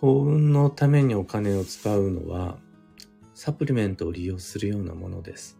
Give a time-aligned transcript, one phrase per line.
[0.00, 2.58] 幸運のためにお金を使うのは、
[3.34, 5.58] サプリメントを利用するようなものです。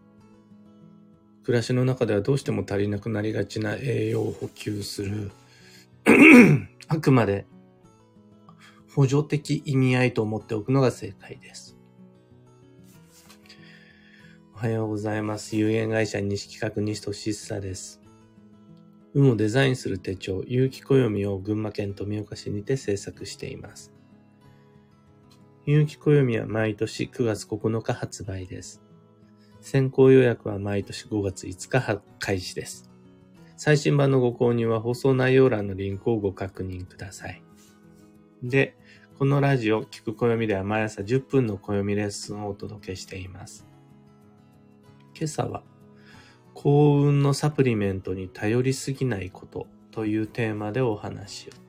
[1.43, 5.31] 暮らしの中ではどうしても足りなくなりがちな栄養を補給する
[6.87, 7.47] あくまで
[8.95, 11.75] 補助的意味合いと思っておくのが正解です。
[14.55, 15.57] おはようございます。
[15.57, 17.99] 有限会社西企画西俊久です。
[19.13, 23.98] 運をデザインする手帳、有機暦を群馬県富岡市にて制作しています。
[25.71, 28.81] 有機暦は毎年9月9日発売です。
[29.61, 32.89] 先行予約は毎年5月5日開始です。
[33.55, 37.43] 最新版のご購入は放送内容欄のリンクをご確認ください。
[38.41, 38.75] で、
[39.19, 43.67] このラジオ、聞く暦では毎朝10分の暦レッスンをお届けしています。
[45.15, 45.61] 今朝は、
[46.55, 51.68] 幸運のサプリメントに頼りすぎないことというテーマでお話を。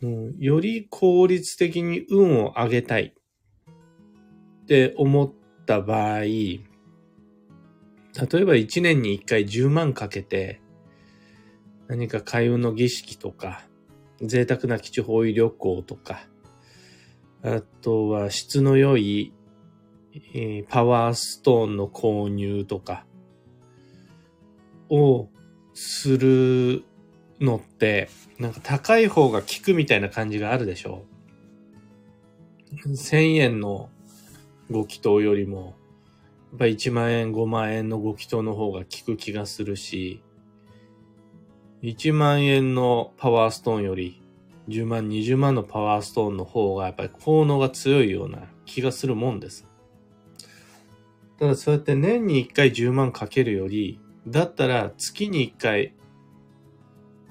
[0.00, 3.14] より効率的に運を上げたい。
[4.62, 5.32] って思っ
[5.66, 6.64] た場合、例え
[8.18, 10.60] ば1年に1回10万かけて、
[11.86, 13.62] 何か開運の儀式とか、
[14.20, 16.26] 贅沢な基地方位旅行とか、
[17.42, 19.32] あとは質の良い、
[20.34, 23.06] えー、パワーストーンの購入とか
[24.90, 25.28] を
[25.74, 26.84] する
[27.40, 28.08] のって、
[28.38, 31.04] なんか高い方が効くみたいな感じがあるでしょ
[32.86, 33.90] ?1000 円の
[34.70, 35.76] ご祈祷よりも、
[36.50, 40.22] やっぱ1万円、5万円のご祈祷の方が効く気がするし、
[41.82, 44.20] 1万円のパワーストーンより
[44.68, 49.66] 10万、20万のパワーストーンの方がやっぱり効能が強いような気がするもんです。
[51.38, 55.94] ただそうやって年に1回10万かけるより、だったら月に1回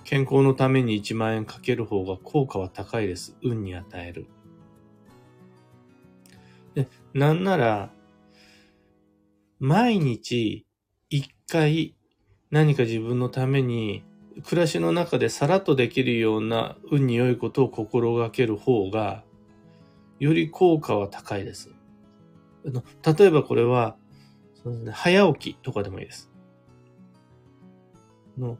[0.07, 3.35] 健康のために1万円かける方が効果は高いです。
[3.43, 4.29] 運に与える。
[6.75, 7.91] で、なんなら、
[9.59, 10.65] 毎日
[11.09, 11.97] 一回
[12.51, 14.05] 何か自分のために
[14.45, 19.25] 暮らしの中でさらっとできるような運に良いことを心がける方が、
[20.19, 21.75] より効果は高いです。
[22.63, 23.97] 例えばこれは、
[24.89, 26.31] 早起きとかでもいいです。
[28.37, 28.57] の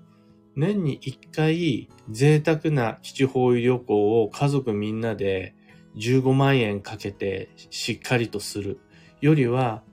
[0.58, 5.54] 年に一回贅沢な基地方位旅行を家族みんなで
[5.98, 8.80] 15万円かけてしっかりとする
[9.22, 9.84] よりは、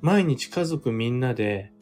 [0.00, 1.72] 毎日家族みんなで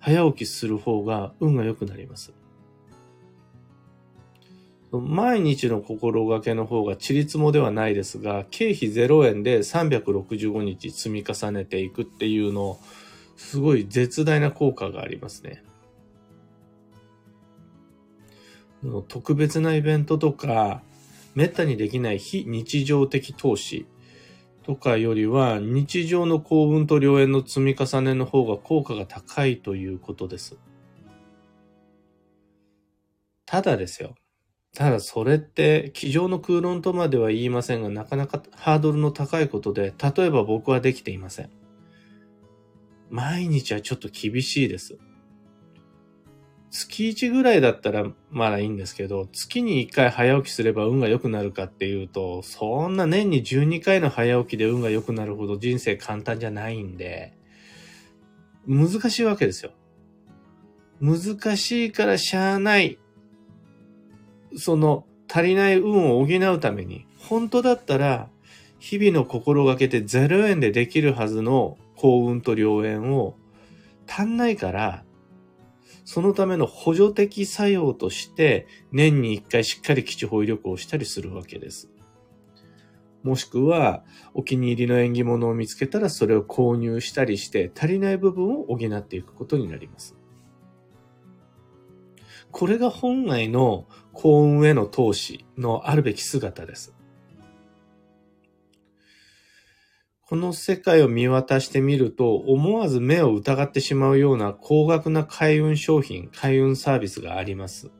[0.00, 2.34] 早起きする方が運が良くなります。
[4.90, 12.80] 毎日の心がけの方がちりつもではないですが、経費0円で365日積み重ねていくっていうの、
[13.36, 15.62] すごい絶大な効果がありますね。
[19.08, 20.82] 特別なイベントとか、
[21.34, 23.86] 滅多にできない非日常的投資
[24.62, 30.56] とかよりは日常の幸運と良縁の積み重ねの方が効果が高いということです。
[33.44, 34.14] ただですよ。
[34.74, 41.50] ただそれって机上の空論とまでは言いませんがなかなかハードルの高いことで例えば僕はできていません。
[43.08, 44.98] 毎日はちょっと厳しいです。
[46.70, 57.36] 月1ぐらいだったらまだいいんですけど、月に1回早起きすれば運が良くなるかっていうと、そんな年に12回の早起きで運が良くなるほど人生簡単じゃないんで、
[58.66, 59.72] 難しいわけですよ。
[61.00, 62.98] 難しいからしゃあない。
[64.56, 68.28] その足りない運を補うために、本当だったら、
[68.78, 73.36] 日々の心がけて0円でできるはずの幸運と良縁を
[74.06, 75.04] 足んないから、
[76.06, 81.90] そのための補助的作用として、年に一回しっかり基地保医旅行をしたりするわけです。
[83.24, 90.16] もしくは、お気に入りの縁起物を見つけたらそれを購入したりして、足りない部分を補っていくことになります。
[92.52, 96.95] これが本来の幸運への投資のあるべき姿です。
[100.28, 107.92] この世界を見渡してみると、思わず目を疑ってしまうような高額な開運商品、開運サービスがあります。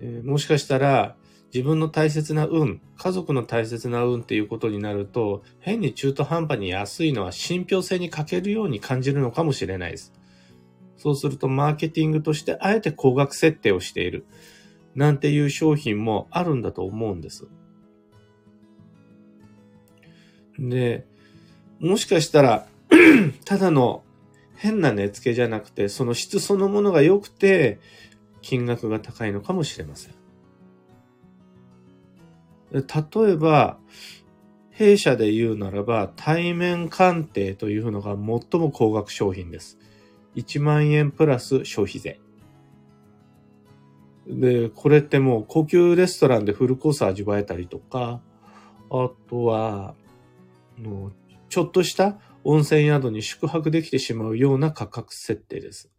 [0.00, 10.12] えー、もしかしたら、自分の大切な運、家族の大切な運っていうことになると、変に中途半端に安いのは信憑性に欠けるように感じるのかもしれないです。
[10.98, 14.26] そうすると、マーケティングとしてあえて高額設定をしている、
[14.94, 17.48] なんていう商品もあるんだと思うんです。
[20.58, 21.06] で、
[21.80, 22.66] もしかしたら
[23.44, 24.04] ただの
[24.56, 27.80] 変な値付けじゃなくて、その質そのものが良くて、
[28.42, 30.14] 金額が高いのかもしれません。
[32.72, 33.78] 例えば、
[34.70, 39.78] 弊社で言うならば、対面鑑定というのが最も高額商品です。
[40.36, 42.20] 1万円プラス消費税。
[44.26, 48.20] で、これってもう高級レストランでフルコース味わえたりとか、
[48.90, 49.94] あとは、
[50.82, 51.12] の
[51.48, 55.90] ちょっとした温泉宿に宿泊できてしまうような価格設定です。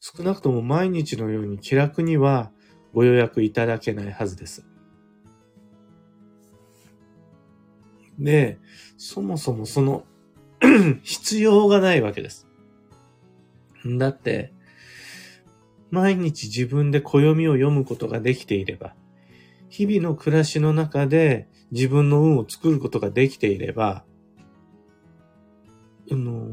[0.00, 2.50] 少なくとも毎日のように気楽には
[2.94, 4.64] ご予約いただけないはずです。
[8.18, 8.58] で、
[8.96, 10.04] そもそもその
[11.02, 12.48] 必要がないわけです。
[13.84, 14.52] だって、
[15.90, 18.94] 毎日自分で暦を読むことができていれば、
[19.68, 24.04] 日々の暮らしの中で自分の運を作ることができていれば、
[26.10, 26.48] あの、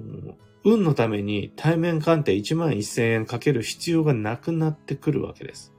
[0.64, 5.72] 運のために対面鑑定1万1000円かける必要がなくなってくるわけです。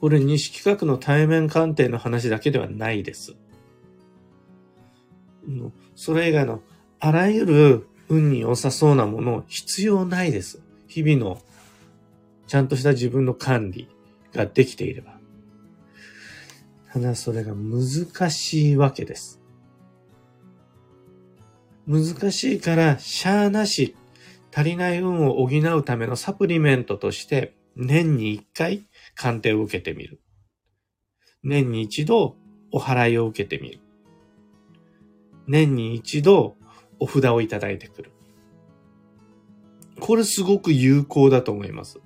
[0.00, 3.36] これ西企画の対面鑑定の話だけではないです。
[5.94, 6.60] それ以外の
[6.98, 10.62] あらゆる運に良さそうなもの必要ないです。
[10.88, 11.40] 日々の
[12.46, 13.88] ちゃんとした自分の管理
[14.32, 15.15] ができていれば。
[16.92, 19.40] ただそれが難しいわけです。
[21.86, 23.96] 難しいから、しゃーなし、
[24.52, 30.20] 足りない運を補うためのサプリメントとして、年に一回鑑定を受けてみる。
[31.44, 32.36] 年に一度
[32.72, 33.80] お払いを受けてみる。
[35.46, 36.56] 年に一度
[36.98, 38.12] お札をいただいてくる。
[40.00, 42.00] これすごく有効だと思います。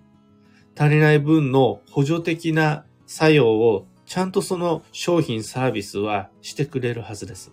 [0.77, 7.53] 足りない分の補助的な作用をちゃんとその商品サービスはしてくれるはずです。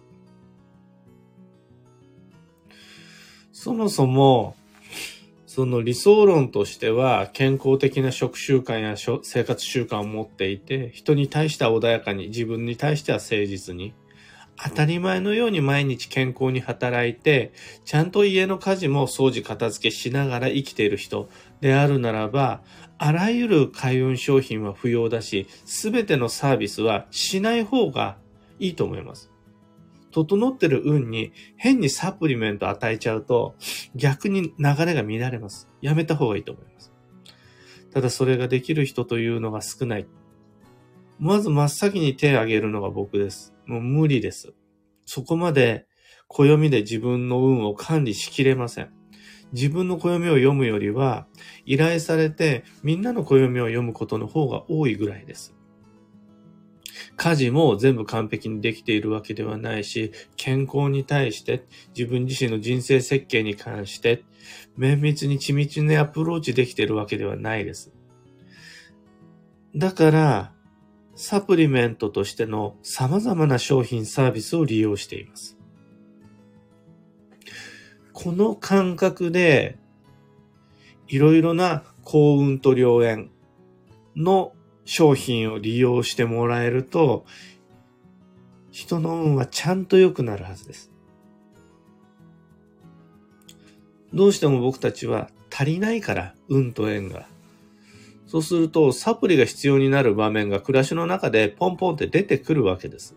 [3.52, 4.56] そもそも、
[5.46, 13.94] その理想論としては健康的な食習慣や生活習慣を持っていて、人に対しては穏やかに、自分に対しては誠実に、
[14.60, 17.54] 当たり前のように毎日健康に働いて、
[17.86, 21.30] ちゃんと家の家事も掃除片付けしながら生きている人
[21.62, 22.62] であるならば、
[22.98, 28.18] あらゆる開運商品は不要だし、すべてのサービスはしない方が
[28.60, 29.32] いいと思います。
[30.12, 33.56] 整ってる運に変にサプリメント与えちゃうと、
[33.96, 35.70] 逆に流れが乱れます。
[35.82, 36.94] やめた方がいいと思います。
[37.94, 40.08] ただそれができる人というのが少ない。
[41.20, 43.54] まず真っ先に手を挙げるのが僕です。
[43.66, 44.54] もう無理です。
[45.06, 45.88] そこまで
[46.28, 48.97] 暦で自分の運を管理しきれません。
[49.54, 51.28] 自分の暦を読むよりは、
[51.66, 55.56] 依頼されてみんなの暦を読むことの方が多いぐらいです。
[57.16, 61.66] 家事も全部完璧にできているわけではないし、健康に対して、
[61.98, 64.24] 自分自身の人生設計に関して、
[64.76, 67.92] 綿密に緻密にアプローチできているわけではないです。
[69.76, 70.54] だから、
[71.16, 75.57] サプリメントとしての様々な商品サービスを利用しています。
[78.20, 79.78] この感覚で、
[81.08, 83.30] いろいろな幸運と良縁
[84.16, 84.54] の
[84.86, 87.28] 商品を利用してもらえると、
[88.72, 90.92] 人の運はちゃんと良くなるはずです。
[94.16, 97.28] どうしても僕たちは足りないから、運と縁が。
[98.26, 103.16] そうすると、サプリが必要になる場面が暮らしの中でポンポンって出てくるわけです。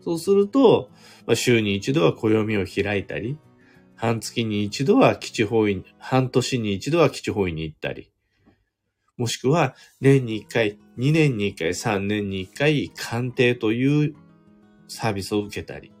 [0.00, 0.90] そうすると、
[1.26, 3.38] まあ、週に一度は暦を開いたり、
[4.00, 8.10] 半月に一度は基地方位に、半年に一度は基地方位に行ったり、
[9.18, 14.14] もしくは年に1回、2年に1回、3年に1回鑑定という
[14.88, 15.92] サービスを受けたり。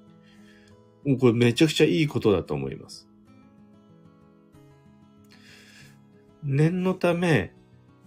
[1.04, 3.06] もうこれめちゃくちゃいいことだと思います。
[6.42, 7.52] 念のため、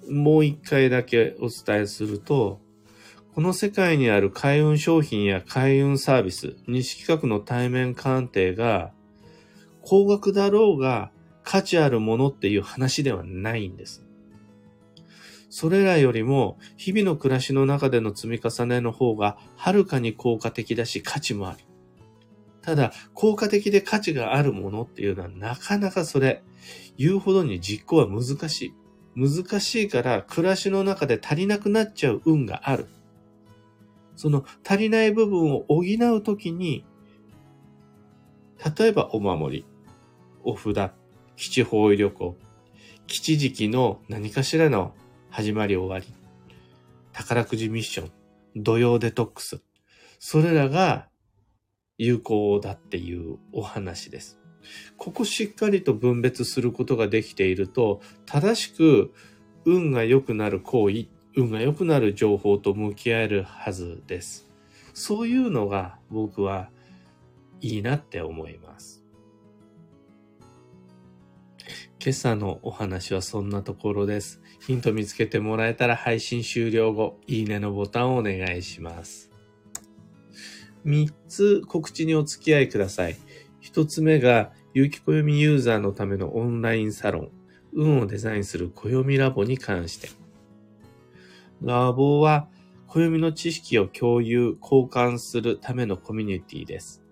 [0.09, 2.59] もう一回だけお伝えすると、
[3.35, 8.91] この世界にある開運商品や開運サービス、西企画の対面鑑定が、
[9.83, 11.11] 高額だろうが
[11.43, 14.05] 価値あるものっていう話ではないんです。
[15.49, 21.59] それらよりも日々の暮らしの中での積み重ねの方がはるかに効果的だし価値もある。
[22.63, 26.43] ただ、効果的で価値があるものっていうのはなかなかそれ、
[26.97, 28.73] 言うほどに実行は難しい。
[29.15, 32.87] 難しいから暮らしの中で足りなくなっちゃう運がある。
[34.15, 36.85] その足りない部分を補うときに、
[38.77, 39.65] 例えばお守り、
[40.43, 40.91] お札、
[41.35, 42.35] 基地方位旅行、
[43.07, 44.93] 基地時期の何かしらの
[45.29, 46.13] 始まり終わり、
[47.11, 48.11] 宝くじミッション、
[48.55, 49.61] 土曜デトックス、
[50.19, 51.07] それらが
[51.97, 54.39] 有効だっていうお話です。
[54.97, 59.13] ここしっかりと分別することができていると、正しく
[59.65, 64.49] 運が良くなる行為、運が良くなる情報と向き合えるはずです。
[64.93, 66.69] そういうのが僕は
[67.61, 69.02] いいなって思います。
[72.05, 74.41] 今朝のお話はそんなところです。
[74.59, 79.31] ヒント見つけてもらえたら配信終了後、いいねのボタンをお願いします。
[80.85, 83.15] 3つ告知にお付き合いください。
[83.61, 87.31] 1つ目が、有機暦ユーザーのためのオンラインサロン、
[87.71, 90.09] 運をデザインする暦ラボに関して。
[91.61, 92.49] ラボは、
[92.87, 97.02] 暦の知識を共有、交換するためのコミュニティです。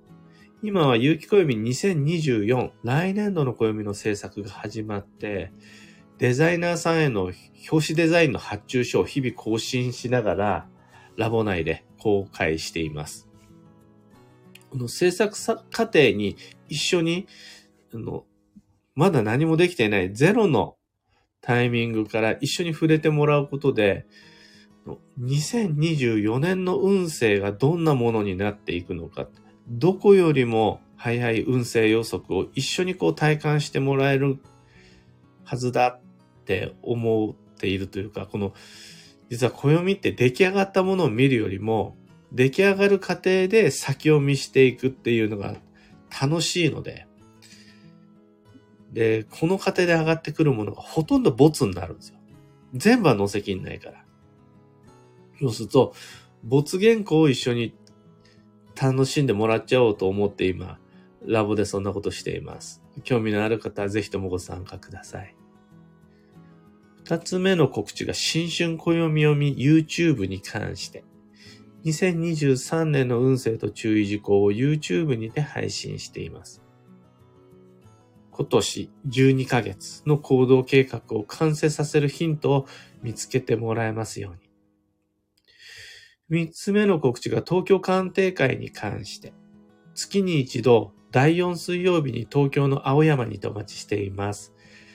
[0.63, 5.51] 今は有機暦2024、来年度の暦の制作が始まって、
[6.19, 7.31] デザイナーさんへの
[7.71, 10.69] 表紙デザインの発注書を日々更新しながら、
[11.17, 13.27] ラボ内で公開しています。
[14.69, 15.35] この制作
[15.71, 16.37] 過程に
[16.69, 17.25] 一緒に、
[17.91, 18.25] あの、
[18.93, 20.75] まだ何もできていないゼロの
[21.41, 24.05] タイミングから一緒に触れてもらうことで、
[25.19, 29.27] 2024年の運勢がどんなものになっていくのか、
[29.73, 34.37] どこよりも早い運勢予測を一緒にこう体感してもらえる
[35.45, 35.99] はずだっ
[36.45, 38.53] て思っているというか、この、
[39.29, 41.95] 実は暦って出来上がったものを見るよりも、
[42.33, 45.55] 出来上がる過程で先を見していくっていうのが
[46.21, 47.07] 楽しいので、
[48.91, 52.19] で、この過程で上がってくるものがほとんどボツになるんですよ。
[52.73, 54.03] 全部は載せきんないから。
[55.39, 55.93] そうすると、
[56.43, 57.73] 没原稿を一緒に
[58.81, 60.79] 楽しんでもらっちゃおうと思って今、
[61.23, 62.81] ラボでそんなことしています。
[63.03, 65.35] 興味のある方はぜひともご参加ください。
[67.03, 71.03] 二つ目の告知が新春暦読み YouTube に関して。
[71.85, 76.63] 2023年の運勢と注意事項を YouTube にて配信しています。
[78.31, 82.67] 今年12ヶ月の行動計画を完成させるヒントを
[83.03, 84.40] 見つけてもらえますように。
[86.31, 89.33] 三つ目の告知が東京鑑定会に関して、
[89.93, 94.53] 月に一度第4水曜日に東京の青山にてお待ちしています。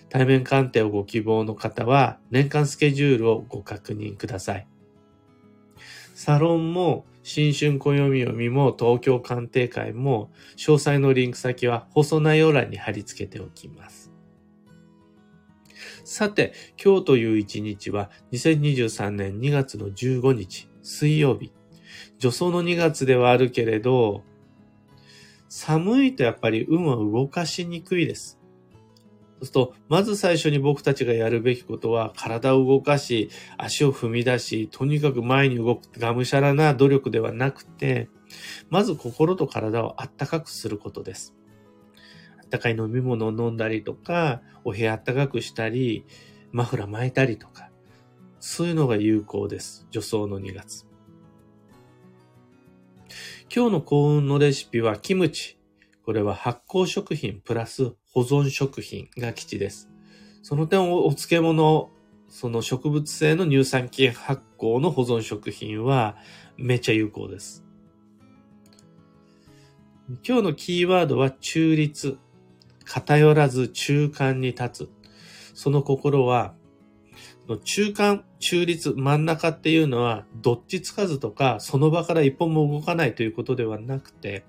[0.08, 4.66] 対面鑑定をご希望の方は年間スケジュールをご確認ください。
[6.14, 14.10] サロンも新春暦読みも東京鑑定会も詳細のリンク先は放送内容欄に貼り付けておきます。
[16.02, 21.52] さて、今日という一日は2023年2月の15日水曜日。
[22.20, 24.22] 助走の2月ではあるけれど、
[25.48, 28.38] 寒いとやっぱり運は動かしにくいです。
[29.38, 38.08] そうすると、まず最初に僕たちがやるべきことは、体を動かし、足を踏み出し、とにかく前に動く、がむしゃらな努力ではなくて、
[38.70, 41.34] まず心と体をあったかくすることです。
[42.40, 46.06] あったかい飲み物を飲んだりとか、お部屋あったかくしたり、
[46.52, 47.70] マフラー巻いたりとか、
[48.48, 49.88] そういうのが有効です。
[49.90, 50.86] 助走の2月。
[53.54, 55.58] 今日の幸運のレシピはキムチ。
[56.04, 59.90] これは発酵食品プラス保存食品が基地です。
[60.42, 61.90] その点お漬物、
[62.28, 66.16] その植物性の乳酸菌発酵の保存食品は
[66.56, 67.64] めちゃ有効です。
[70.26, 72.16] 今日のキーワードは中立。
[72.84, 74.90] 偏らず中間に立つ。
[75.52, 76.54] その心は
[77.48, 84.44] の中間、中立、真ん中っていうのは、どっちつかずとか、その場から一本も動かないということではなくて、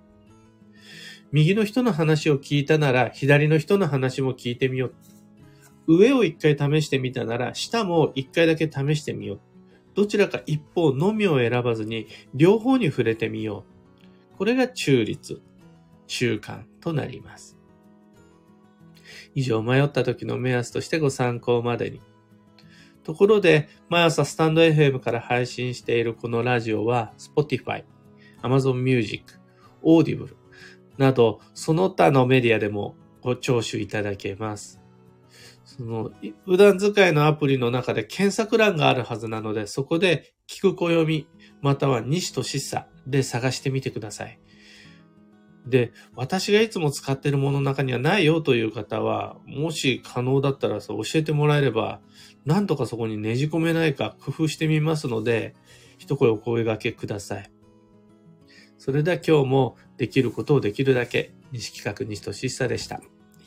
[1.32, 4.94] 右の人の話を聞いたなら、左の人の話も聞いてみよう。
[5.88, 9.40] 上を一回試してみたなら、下も一回だけ試してみよう。
[9.94, 13.64] どちらか一方のみを選ばずに、両方に触れてみよ
[14.34, 14.38] う。
[14.38, 15.42] これが中立、
[16.08, 17.58] 中間となります。
[19.36, 22.02] 以上、迷った時の目安としてご参考までに。
[23.08, 27.86] ところで、毎朝スタンド FM から配信しているこのラジオは、Spotify、
[28.44, 29.40] Amazon Music、
[29.82, 30.36] Audible
[30.98, 34.82] など、その他のメディアでもご聴取いただけます。
[35.64, 36.12] その、
[36.44, 41.30] 普段使いのアプリの中で検索欄があるはずなので、そこで聞く暦、
[41.62, 44.38] または西としさで探してみてください。
[45.66, 52.02] で、私がいつも使っているものの中にはないよという方は、もし可能だったらそう教えてもらえれば、
[52.48, 55.54] なんとかそこにねじ込めないか工夫してみますので、
[55.98, 57.52] 一声お声掛けください。
[58.78, 62.96] それでは今日もできることをできるだけ、西企画西俊久でした。
[62.96, 63.00] い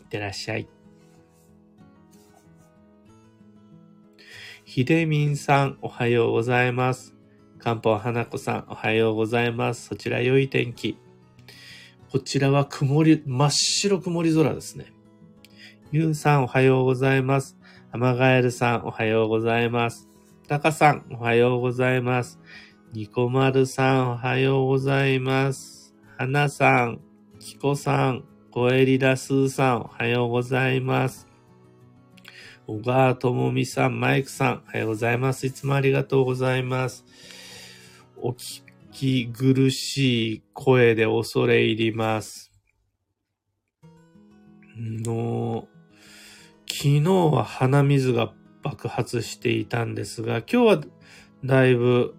[0.05, 0.69] ってらっしゃい。
[4.67, 7.15] ひでみんさん、おはようございます。
[7.59, 9.87] かんぽうはなこさん、おはようございます。
[9.87, 10.99] そちら良い天気。
[12.13, 14.93] こちらは曇り、真っ白曇り空ですね。
[15.91, 17.57] ゆうさんおはようございます。
[17.93, 20.09] アマガエルさんおはようございます。
[20.47, 22.39] タカさんおはようございます。
[22.93, 25.93] ニコマルさんおはようございます。
[26.17, 27.01] はなさん、
[27.41, 31.27] キコさん、コエリラスーさんおはようございます。
[32.69, 35.47] 小川智美さん、マイクさんおはようございます。
[35.47, 37.05] いつもありがとうございます。
[38.17, 42.53] お聞き苦しい声で恐れ入ります。
[44.77, 45.67] の、
[46.73, 50.81] 昨日は鼻水が爆発していたんですが、今日は
[51.45, 52.15] だいぶ、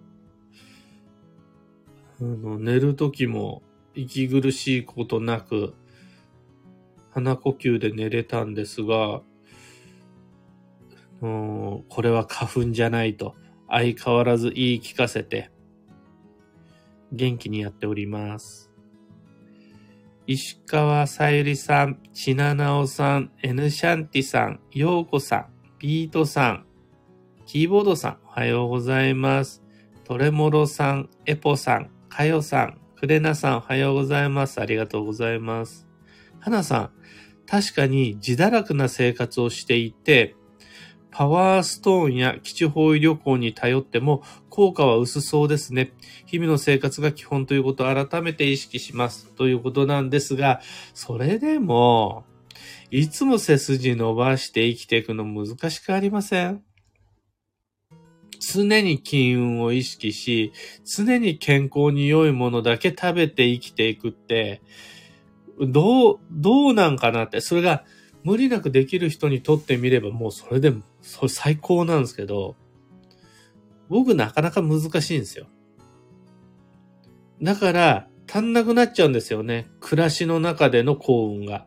[2.20, 3.62] あの寝る時も
[3.94, 5.74] 息苦しいことなく、
[7.10, 9.22] 鼻呼吸で寝れたんですが、
[11.20, 13.34] これは花粉じゃないと
[13.68, 15.50] 相変わらず言い聞かせて、
[17.10, 18.71] 元気にやっております。
[20.24, 25.46] 石川さゆりさん、ちななおさん、エヌシャンティさん、ようこさん、
[25.80, 26.66] ビートさん、
[27.44, 29.64] キーボードさん、おはようございます。
[30.04, 34.60] トレモロさん、エポさん、かよさん、クレナさん、おはようございます。
[34.60, 35.88] ありがとうございます。
[36.38, 36.90] はなさん、
[37.44, 40.36] 確かに自堕落な生活をしていて、
[41.12, 45.92] パワーストーンや基地方位旅行に頼っても効果は薄そうですね。
[46.26, 50.60] 日々の生活が基本ということを改めて意識しますということなんですが、
[50.94, 52.24] それでも、
[52.90, 56.62] いつも背筋伸ばして生きていくの難しくありません？
[58.40, 60.52] 常に金運を意識し、
[60.84, 64.62] 常に健康に良いものだけ食べて生きていくって、
[65.60, 67.84] どう、どうなんかなって、それが
[68.24, 72.56] 無理なくできる人にとってみればもうそれでも、それ最高なんですけど、
[73.88, 75.46] 僕なかなか難しいんですよ。
[77.42, 79.68] だから、足んなくなっちゃうんですよね。
[79.80, 81.66] 暮らしの中での幸運が。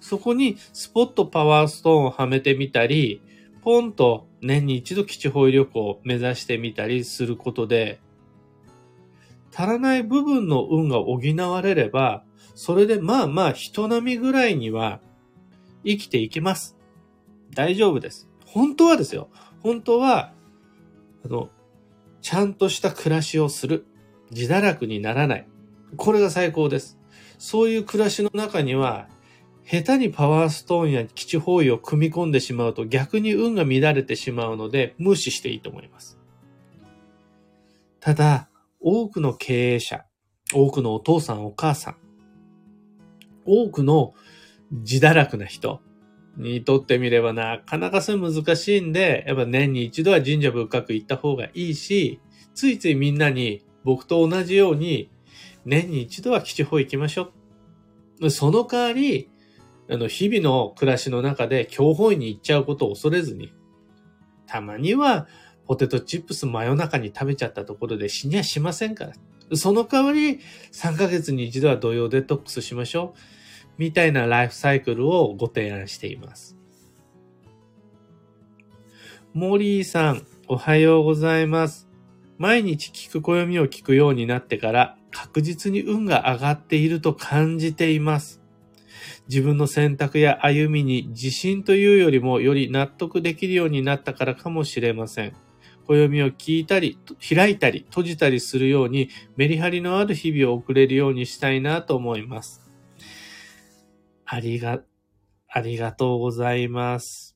[0.00, 3.22] そこにスポットパワーストーンをはめてみたり、
[3.62, 8.00] ポンと年に一度基地方位旅行を目指してみたりすることで、
[9.54, 15.00] 足らない部分の運が補われれば、それでまあまあ人並みぐらいには
[15.84, 16.76] 生きていきます。
[17.54, 18.27] 大丈夫です。
[18.52, 19.28] 本当はですよ。
[19.60, 20.32] 本当は、
[21.24, 21.50] あの、
[22.22, 23.86] ちゃんとした暮らしをする。
[24.30, 25.46] 自堕落にならない。
[25.96, 26.98] これが最高です。
[27.38, 29.08] そういう暮らしの中には、
[29.70, 36.18] 下手にパワーストーンや基地方位を組み込んでしまうと逆に運が乱れてしまうので無視していいと思います。
[38.00, 38.48] ただ、
[38.80, 40.06] 多くの経営者、
[40.54, 41.96] 多くのお父さんお母さん、
[43.44, 44.14] 多くの
[44.70, 45.82] 自堕落な人
[46.38, 52.20] にとってみればなかなかそれ難しいんで、やっぱ年に一度は神社仏閣行った方がいいし、
[52.54, 55.10] ついついみんなに僕と同じように
[55.64, 57.32] 年に一度は基地方行きましょ
[58.20, 58.30] う。
[58.30, 59.28] その代わり、
[59.90, 63.52] あの、日々の暮らしの中で強方位に行っちゃうことを恐れずに、
[64.46, 65.26] たまには
[65.66, 69.56] ポテトチップス真夜中に食べちゃったところで死にはしませんから。
[69.56, 70.40] その代わり、
[70.72, 73.18] 3ヶ月に一度は土曜デトックスしましょう。
[73.78, 76.56] みたいなライフサイクルをご提案しています。
[79.32, 81.88] モリーさん、おはようございます。
[82.38, 88.42] 毎日聞く暦を聞くようになってから確実に運が上がっていると感じています。
[89.28, 95.34] 自分の選択や歩みに自信というよりもより納得できるようになったからかもしれません。
[95.86, 102.67] 暦を聞いたり、開いたり、閉じたりするようにメリハリのある日々を送れるようにしたいなと思います。
[104.30, 104.82] ありが、
[105.48, 107.34] ありがとうございます。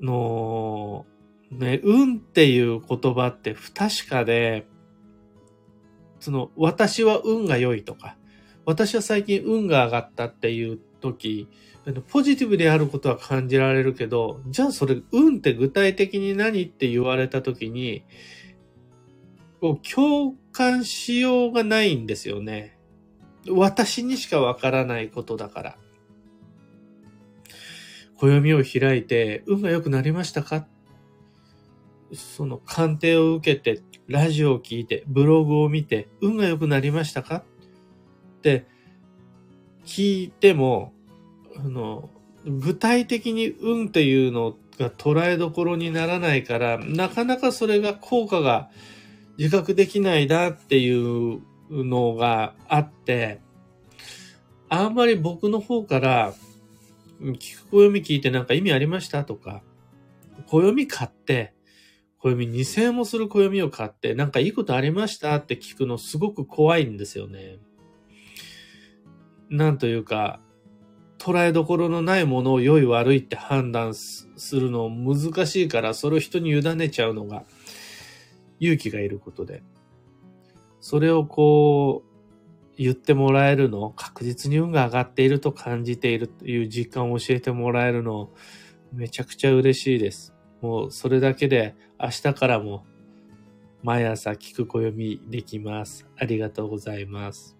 [0.00, 1.04] の、
[1.50, 4.66] ね、運っていう言葉って不確かで、
[6.18, 8.16] その、私は運が良いとか、
[8.64, 11.46] 私は最近運が上がったっていう時、
[12.08, 18.02] ポジティブであることは感じられるけど、じゃあそれ、運って具体的に何って言われた時に、
[19.60, 22.77] 共感しようがないんですよね。
[23.50, 25.76] 私にしかわからないことだから。
[28.16, 30.66] 暦を開いて、運が良くなりましたか？
[32.12, 37.36] その鑑定を受けて、ラジオを聞いて、ブログを見て、運が良くなりましたか？
[38.38, 38.66] って
[39.84, 40.92] 聞いても、
[41.56, 42.10] あの、
[42.44, 48.70] 具体的に運っていうのが捉えどころにならないから、なかなかそれが効果が
[49.36, 53.40] 自覚できないなっていうのがあって、
[54.68, 56.34] あんまり僕の方から、
[57.20, 59.62] 聞く暦聞いてなんか意味ありましたとか、
[60.46, 61.54] 暦買って、
[62.20, 67.58] 暦2000円もする暦を買って、なんかいいことありましたって聞くのすごく怖いんですよね。
[69.50, 70.40] なんというか、
[71.18, 77.44] 捉えどころのないものを良い悪いって判断するの難しいから、それを人に委ねちゃうのが
[78.60, 79.62] 勇気がいることで。
[80.80, 82.08] それをこう、
[82.76, 88.30] 言ってもらえるの、確実に運が上がっていると感じているという実感を教えてもらえるの、
[88.92, 90.32] めちゃくちゃ嬉しいです。
[90.60, 92.84] もうそれだけで明日からも
[93.82, 96.06] 毎朝聞く暦できます。
[96.16, 97.56] ありがとうございます。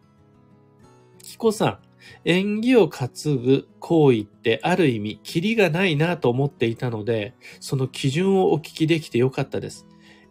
[1.23, 1.79] キコさん、
[2.25, 9.87] 縁起を担ぐ行為ってある意味、キリがないなと思っていたので、その基準をお聞きできてよかったです。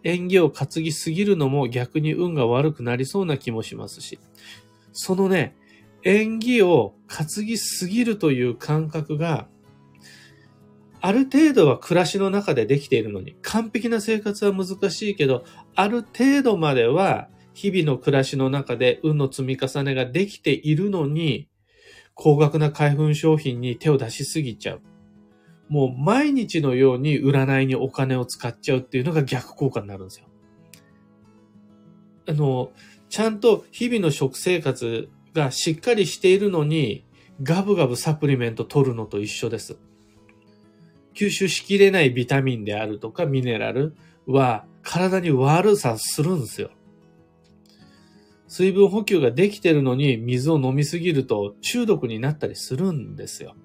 [0.08, 4.20] 縁起を担ぎすぎるのも逆に運が悪くなりそうな気もしますし、
[4.94, 5.58] そのね、
[6.02, 9.50] 縁起を担ぎすぎるという感覚が、
[11.02, 15.44] ある程度は暮らしの中でできているのに、完璧な生活は難しいけど、
[15.76, 21.50] ある程度までは日々の暮らしの中で運の積み重ねができているのに、
[22.14, 24.82] 高額な開封商品に手を出しすぎちゃう。
[25.70, 30.28] もう毎日のように占いにお金を使っちゃうっていうのが逆効果になるんですよ。
[32.28, 32.72] あの、
[33.10, 37.06] ちゃんと日々の食生活がしっかりしているのに、
[37.44, 39.78] ガブガブサプリメント取るのと一緒です。
[41.14, 43.96] 吸収しきれないビタミンであるとかミネラル
[44.28, 46.70] は体に悪さするんですよ。
[48.48, 53.56] 水分補給ができてるのに水を飲みすぎると中毒になったりするんですよ。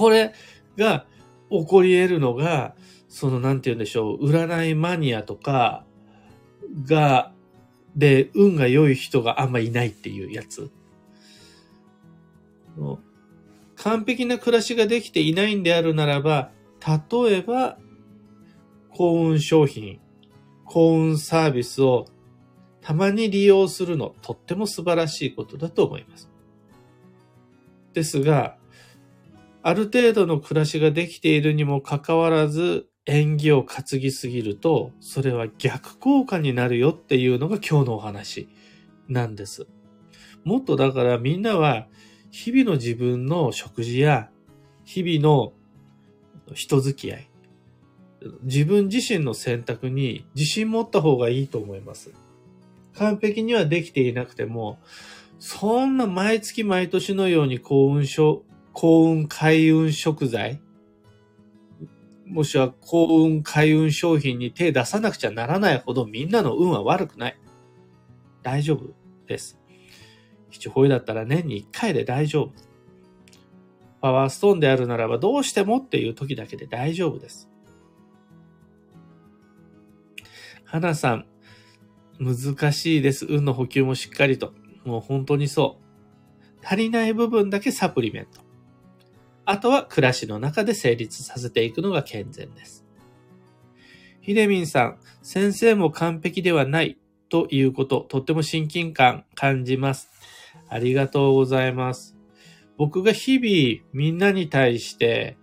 [0.00, 0.32] これ
[0.78, 1.04] が
[1.50, 2.74] 起こり得るのが、
[3.10, 5.84] そのなんて言うんでしょう、占いマニアとか
[6.86, 7.32] が
[7.94, 10.70] で、運が良い人があんまいないっていうやつ。
[13.76, 17.76] 完璧な暮らしができていないんであるならば、例えば、
[18.88, 20.00] 幸運商品、
[20.64, 22.06] 幸運サービスを
[22.80, 26.30] たまに利用するの、とっても素晴らしいことだと思います。
[27.92, 28.56] ですが、
[29.62, 38.48] ある程度の暮らしができているにもかかわらず、縁起を担ぎすぎると、それは逆効果になるよっていうのが今日のお話
[39.08, 39.66] なんです。
[40.44, 41.86] もっとだからみんなは
[42.30, 44.30] 日々の自分の食事や
[44.84, 45.52] 日々の
[46.54, 47.30] 人付き合い、
[48.42, 52.12] 自分自身の選択に自信持った方がいいと思います。
[52.94, 54.78] 完璧にはできていなくても、
[55.38, 60.60] そんな毎月毎年のように幸運症幸運開運食材？
[62.26, 67.38] もしくは幸運開運商品に手出さなくちゃならないほどみんなの運は悪くない。
[68.42, 68.94] 大丈夫
[69.26, 69.58] です。
[70.50, 72.52] 七宝だったら年に一回で大丈夫。
[74.00, 77.50] パワーストーンであるならばどうしてもっていう時だけで大丈夫です。
[80.64, 81.26] 花さん、
[82.18, 83.26] 難しいです。
[83.26, 84.54] 運の補給もしっかりと。
[84.84, 85.78] もう本当にそ
[86.62, 86.64] う。
[86.64, 88.40] 足りない部分だけサプリメント。
[89.50, 92.84] あとは暮らしの中で成立させていくのが健全です。
[94.20, 100.08] ひでみんさん、先生も完璧ではないということ、とっても親近感感じます。
[100.68, 102.16] ありがとうございます。
[102.76, 105.36] 僕が日々みんなに対して、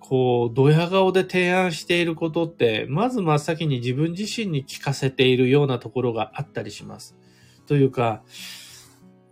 [0.00, 7.16] こう、ドヤ顔で提案していることって、まず真っ先に自分自身に聞かせているようなところがあったりします。
[7.66, 8.24] というか、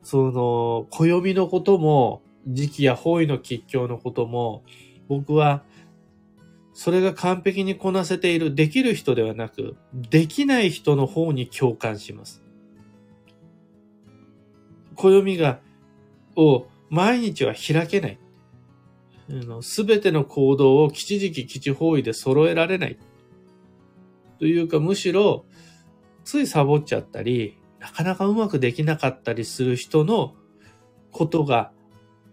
[0.04, 4.64] その、暦のことも、時期や方位の吉凶のことも、
[5.08, 5.64] 僕は、
[6.72, 12.42] それが完璧にこなせている、できる人ではなく、できない人の方に共感します。
[14.94, 15.60] 暦が、
[16.36, 18.18] を毎日は開けない。
[19.62, 22.98] すべての行動を吉時期吉方位で揃えられない。
[24.38, 25.46] というか、むしろ、
[26.24, 30.34] ついサボっちゃったり、なかなかうまくできなかったりする人の
[31.10, 31.72] ことが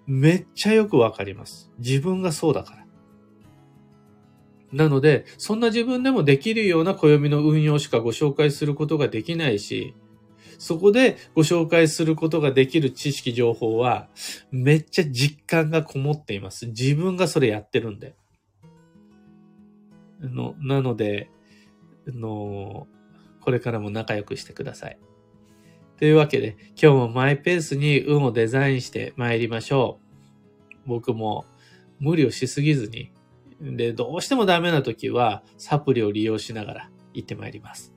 [0.05, 1.71] めっちゃよくわかります。
[1.79, 2.83] 自分がそうだから。
[4.71, 9.95] なので、そんな自分でもできるような暦の運用しかご紹介することができないし、
[10.57, 14.07] そこでご紹介することができる知識情報は、
[14.51, 16.67] めっちゃ実感がこもっています。
[16.67, 18.15] 自分がそれやってるんで。
[20.21, 21.29] のなので、
[22.07, 22.87] の、
[23.41, 24.97] これからも仲良くしてください。
[26.03, 30.01] というわけで、今日もマイペースに運をデザインして参りましょ
[30.75, 30.77] う。
[30.85, 31.45] 僕も
[31.97, 33.13] 無理をしすぎずに、
[33.61, 37.92] で、どうしてもダメな時はサプリを利用しながら行って参ります。